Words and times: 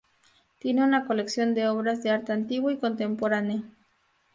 Tiene 0.57 0.83
una 0.83 1.05
colección 1.05 1.53
de 1.53 1.67
obras 1.67 2.01
de 2.01 2.09
arte 2.09 2.31
antiguo 2.33 2.71
y 2.71 2.79
contemporáneo. 2.79 3.61